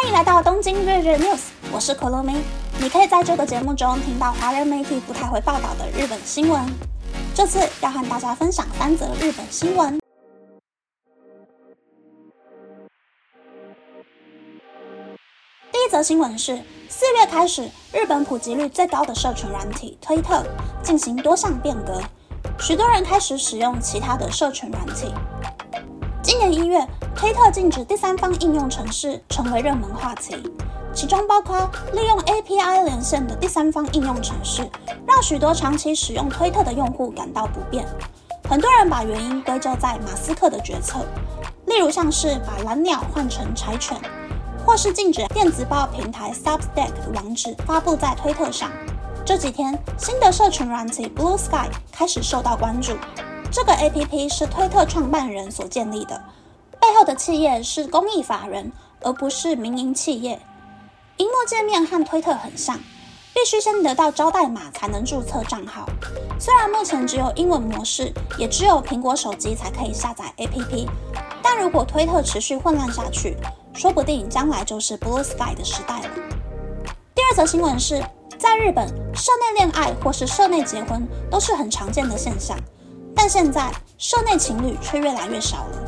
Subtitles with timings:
[0.00, 2.34] 欢迎来到东京日日 news，我是可乐咪。
[2.80, 6.58] 你可以在这个节目中听到华人媒体不太会报道的日本新闻。
[7.34, 10.00] 这次要和大家分享三则日本新闻。
[15.70, 16.58] 第一则新闻是，
[16.88, 20.42] 四月开始，日本普及率最高的社群软体推特
[20.82, 22.00] 进行多项变革，
[22.58, 25.12] 许多人开始使用其他的社群软体。
[26.22, 26.86] 今年一月，
[27.20, 30.34] 推特禁止第三方应用程式成为热门话题，
[30.94, 34.66] 其中包括利用 API 连线的第三方应用程式，
[35.06, 37.86] 让许多长期使用推特的用户感到不便。
[38.48, 41.00] 很多人把原因归咎在马斯克的决策，
[41.66, 44.00] 例如像是把蓝鸟换成柴犬，
[44.64, 48.70] 或是禁止电子报平台 Substack 的网址发布在推特上。
[49.26, 52.96] 这几天，新的社群软体 Blue Sky 开始受到关注。
[53.52, 56.18] 这个 A P P 是推特创办人所建立的，
[56.90, 60.40] 背后的企业是公益法人，而不是民营企业。
[61.18, 62.76] 荧幕界面和推特很像，
[63.32, 65.88] 必须先得到招待码才能注册账号。
[66.40, 70.88] 虽然目前只有英文模式，也只有苹果手机才可以下载 A P P，
[71.40, 73.36] 但如果推特持续混乱下去，
[73.72, 76.10] 说不定将来就是 Blue Sky 的时代了。
[77.14, 78.04] 第二则新闻是，
[78.36, 82.58] 在日本，社内恋爱或是社内结婚都是很常见的现象。
[83.14, 85.79] 但现在，社内情侣却越来越少了。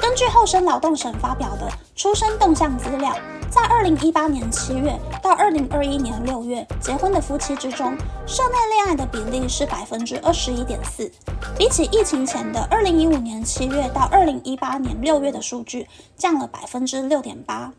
[0.00, 3.14] 根据厚生劳动省发表的出生动向资料，
[3.50, 11.10] 在二零一八年七月到二零二一年六月结婚的夫妻之中，社内恋爱的比例是百分之二十一点四，
[11.56, 17.70] 比起疫情前的二零一五年七月到二零一八年六月的数据，降了百分之六点八。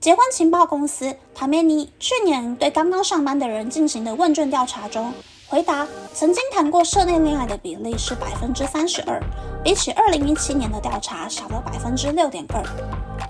[0.00, 5.12] 结婚情报公司塔梅尼去年对刚刚上班的人进行的问卷调查中。
[5.48, 9.22] 回答：曾经谈过社内恋爱的比例是百分之三十二，
[9.62, 12.60] 比起二零一七年的调查少了百分之六点二。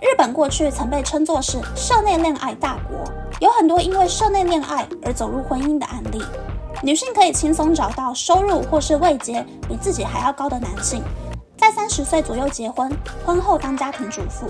[0.00, 3.04] 日本过去曾被称作是社内恋爱大国，
[3.38, 6.22] 有很多因为社内恋爱而走入婚姻的案例。
[6.82, 11.02] 女性可以轻松找到收入或是位阶比自己还要高的男性，
[11.58, 12.90] 在三十岁左右结婚，
[13.26, 14.46] 婚后当家庭主妇。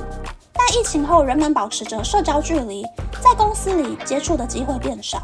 [0.52, 2.84] 但疫情后，人们保持着社交距离，
[3.20, 5.20] 在公司里接触的机会变少。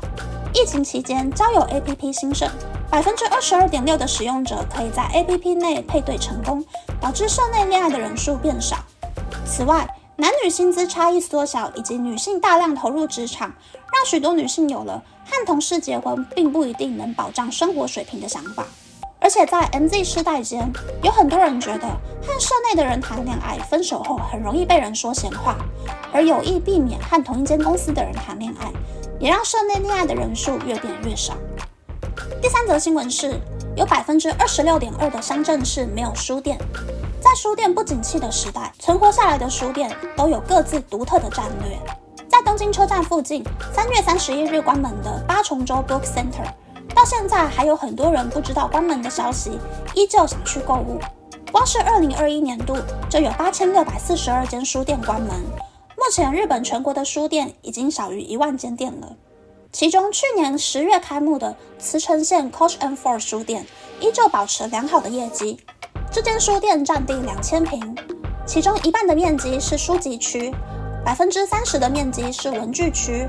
[0.54, 2.46] 疫情期间，交友 APP 兴盛，
[2.90, 6.62] 百分之二十二点六的使用者可以在 APP 内配对成功，
[7.00, 8.76] 导致社内恋爱的人数变少。
[9.46, 13.50] 此外，男女薪资差异缩小以及女性大量投入职场，
[13.94, 18.66] 让许多女性有了和同事结婚并不一定能保障生活水平的想法。
[19.20, 20.70] 而且在 MZ 世代间，
[21.02, 21.88] 有很多人觉得
[22.26, 25.56] 和社内的人谈恋爱，分手后很容易被人说闲话，
[26.12, 28.70] 而有意避免和同一间公司的人谈恋爱。
[29.22, 31.32] 也让社内恋爱的人数越变越少。
[32.42, 33.38] 第三则新闻是，
[33.76, 36.58] 有百分之二十六点二的乡镇市没有书店。
[37.20, 41.78] 在书店不景气的时代，存活下来的书店都有各自独特的战略。
[42.28, 46.44] 在东京车站附近，三月三十一日关门的八重洲 Book Center，
[46.92, 49.56] 到现在还有很多人不知道关门的消息，
[49.94, 50.98] 依旧想去购物。
[51.52, 52.76] 光是二零二一年度
[53.08, 55.30] 就有八千六百四十二间书店关门。
[56.04, 59.14] 目前，日本全国的书店已经少于一万间店了。
[59.70, 63.64] 其中，去年十月开幕的茨城县 Coach and Four 书店
[64.00, 65.60] 依旧保持良好的业绩。
[66.10, 67.96] 这间书店占地两千平，
[68.44, 70.52] 其中一半的面积是书籍区，
[71.04, 73.28] 百分之三十的面积是文具区，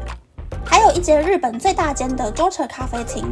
[0.65, 3.23] 还有一间日本最大间的 Daughter 咖啡厅，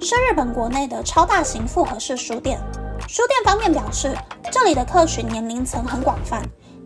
[0.00, 2.58] 是日本国内的超大型复合式书店。
[3.06, 4.16] 书店方面表示，
[4.50, 6.42] 这里的客群年龄层很广泛。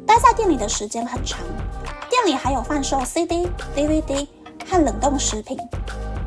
[0.07, 1.41] 待在店里的时间很长，
[2.11, 4.27] 店里还有贩售 CD、DVD
[4.69, 5.59] 和冷冻食品，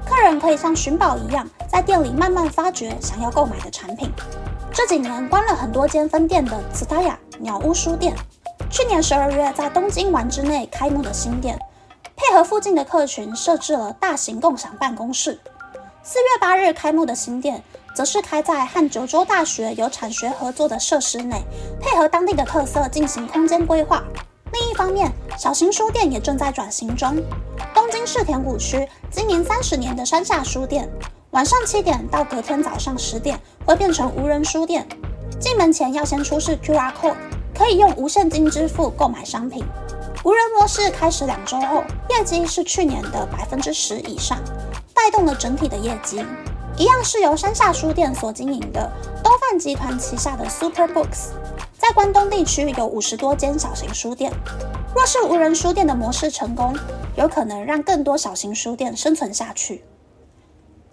[0.06, 4.12] 客人可以像寻宝一样，在店里慢慢发掘想要购买的产品。
[4.74, 8.16] 这几年关了很多间分店的紫达雅鸟屋书店，
[8.70, 11.58] 去年十二月在东京丸之内开幕的新店，
[12.16, 15.40] 配合附近的客群设置了大型共享办公室。
[16.04, 17.64] 四月八日开幕的新店。
[17.98, 21.42] 则是开在和九州大学有产学合作的设施内，
[21.82, 24.04] 配合当地的特色进行空间规划。
[24.54, 27.16] 另一方面，小型书店也正在转型中。
[27.74, 30.88] 东京市田谷区经营三十年的山下书店，
[31.32, 34.88] 晚上七点到隔天早上十点会变成无人书店。
[35.40, 37.16] 进门前要先出示 QR code，
[37.52, 39.66] 可以用无现金支付购买商品。
[40.24, 44.38] 无人模式开始两周后，业绩是去年的百分之十以上，
[44.94, 46.24] 带动了整体的业绩。
[46.78, 48.92] 一样是由山下书店所经营的
[49.24, 51.32] 东贩集团旗下的 Super Books，
[51.76, 54.32] 在关东地区有五十多间小型书店。
[54.96, 56.78] 若是无人书店的模式成功，
[57.16, 59.84] 有可能让更多小型书店生存下去。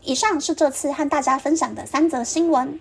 [0.00, 2.80] 以上是这次和大家分享的三则新闻。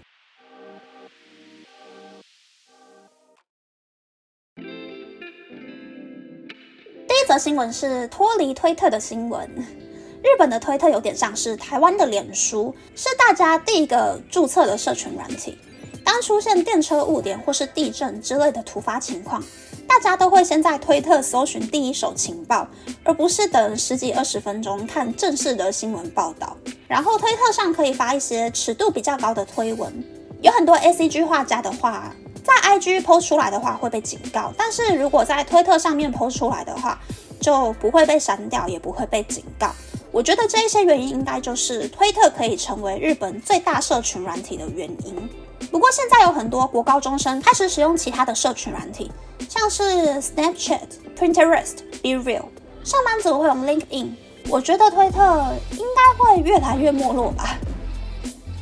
[7.05, 9.82] 第一一则新闻是脱离推特的新闻。
[10.23, 15.57] 日本的推特有点像是台湾的脸书，是大家第一个注册的社群软体。
[16.01, 19.43] 当出现电车误点或是地震之类的突发情况，
[19.85, 22.65] 大家都会先在推特搜寻第一手情报，
[23.03, 26.55] 而不是等十几二十分钟看正式的新闻报道。
[26.87, 29.93] 然后推特上可以发一些尺度比较高的推文，
[30.41, 32.13] 有很多 A C G 画家的话，
[32.45, 36.97] 在 I G 抛出来的话会被警告，但是如果在推特上面抛出来的话，
[37.41, 39.73] 就不会被删掉，也不会被警告。
[40.13, 45.29] 我觉得这一些原因应该就是推特可以成为日本最大社群软体的原因。
[45.71, 49.11] 不过现在有很多国高中生开始使用其他的社群软体，
[49.49, 50.81] 像是 Snapchat、
[51.17, 52.45] Pinterest、Be Real。
[52.83, 54.11] 上班族会用 LinkedIn。
[54.49, 57.57] 我觉得推特应该会越来越没落吧。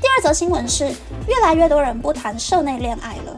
[0.02, 0.86] 第二则新闻是，
[1.28, 3.38] 越来越多人不谈社内恋爱了。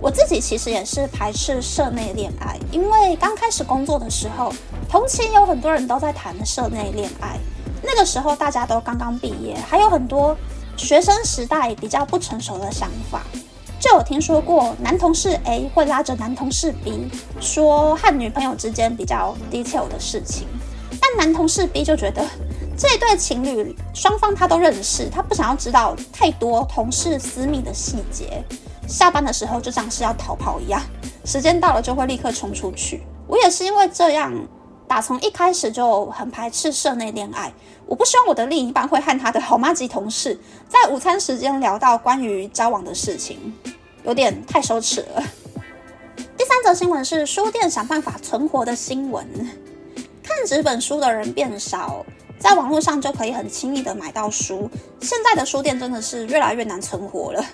[0.00, 4.52] 我自己其实也是排斥社内恋爱，因为刚开始工作的时候。
[4.94, 7.36] 同期有很多人都在谈社内恋爱，
[7.82, 10.36] 那个时候大家都刚刚毕业，还有很多
[10.76, 13.22] 学生时代比较不成熟的想法。
[13.80, 17.10] 就有听说过男同事 A 会拉着男同事 B
[17.40, 20.46] 说和女朋友之间比较 detail 的事情，
[21.00, 22.24] 但男同事 B 就觉得
[22.78, 28.44] 这对情侣双方他都认识，他不想要知道太多同事私密的细节。
[28.86, 30.80] 下班的时候就像是要逃跑一样，
[31.24, 33.02] 时间到了就会立刻冲出去。
[33.26, 34.32] 我也是因为这样。
[34.94, 37.52] 打从一开始就很排斥社内恋爱，
[37.84, 40.38] 我不希望我的另一半会和他的好妈级同事
[40.68, 43.52] 在午餐时间聊到关于交往的事情，
[44.04, 45.22] 有点太羞耻了。
[46.38, 49.26] 第三则新闻是书店想办法存活的新闻，
[50.22, 52.06] 看纸本书的人变少，
[52.38, 54.70] 在网络上就可以很轻易的买到书。
[55.00, 57.44] 现在的书店真的是越来越难存活了，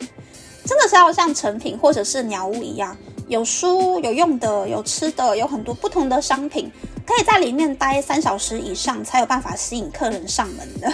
[0.66, 2.94] 真的是要像成品或者是鸟屋一样，
[3.28, 6.70] 有书、有用的、有吃的，有很多不同的商品。
[7.10, 10.88] 可以在里面待三小时以上，才有办法吸引客人上门的。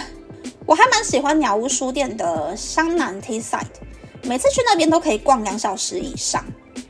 [0.65, 3.67] 我还蛮喜欢鸟屋书店的香南 T side，
[4.23, 6.43] 每次去那边都可以逛两小时以上。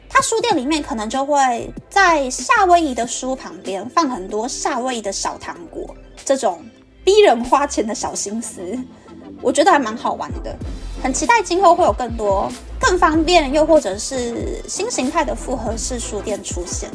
[0.10, 6.66] 它书店里面可能就会在夏威夷的书旁边放很多夏威夷的小糖果，这种
[7.04, 8.62] 逼人花钱的小心思，
[9.42, 10.56] 我觉得还蛮好玩的。
[11.04, 12.50] 很期待今后会有更多
[12.80, 16.90] 更方便又或者是新形态的复合式书店出现。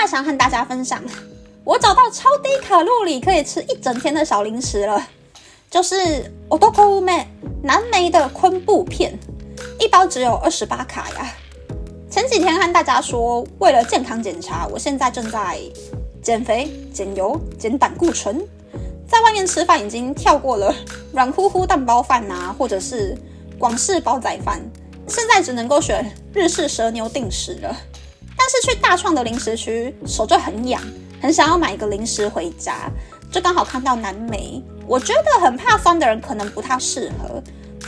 [0.00, 0.98] 接下来想和大家分享，
[1.62, 5.06] 我找到超低卡路里可以吃一整天的小零食了，
[5.70, 5.94] 就是
[6.48, 7.02] Otoko
[7.62, 9.12] 南梅的昆布片，
[9.78, 11.34] 一包只有二十八卡呀。
[12.10, 15.60] 前几天和大家说，为了健康检查，我现在正在
[16.22, 18.40] 减肥、减油、减胆固醇，
[19.06, 20.74] 在外面吃饭已经跳过了
[21.12, 23.14] 软乎乎蛋包饭呐，或者是
[23.58, 24.62] 广式煲仔饭，
[25.06, 27.76] 现在只能够选日式蛇牛定食了。
[28.40, 30.80] 但是去大创的零食区，手就很痒，
[31.20, 32.90] 很想要买一个零食回家，
[33.30, 34.64] 就刚好看到蓝莓。
[34.86, 37.42] 我觉得很怕酸的人可能不太适合，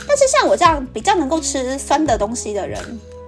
[0.07, 2.79] 但是像我这样比较能够吃酸的东西的人，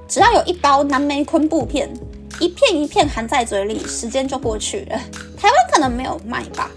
[0.07, 1.92] 只要有一包蓝莓昆布片，
[2.39, 4.98] 一片一片含在嘴里，时间就过去了。
[5.36, 6.69] 台湾可能没有卖吧，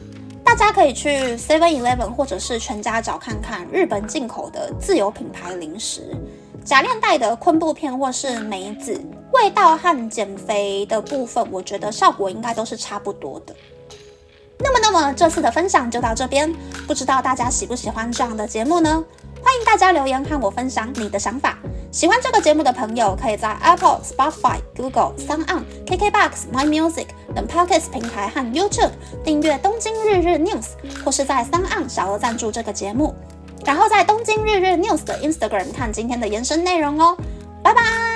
[0.42, 6.16] 大家可以去 Seven Eleven 或者是全家找看看日本进口的自有品牌零食。
[6.68, 9.00] 假链带的昆布片或是梅子，
[9.32, 13.56] 味道和减肥的部分，我觉得效果应该都是差不多的。
[14.58, 16.54] 那么，那么这次的分享就到这边，
[16.86, 19.02] 不知道大家喜不喜欢这样的节目呢？
[19.42, 21.56] 欢迎大家留言和我分享你的想法。
[21.90, 28.90] 喜欢这个节目的朋友，可以在 Apple、Spotify、Google、Sound On、KKBox、My Music 等 Podcast 平台和 YouTube
[29.24, 30.66] 订阅《东京日日 News》，
[31.02, 33.14] 或是在 Sound On 小额赞助这个节目。
[33.68, 37.14] 然后在东京日日 news 的 Instagram 看今天的延伸内容哦，
[37.62, 38.07] 拜拜。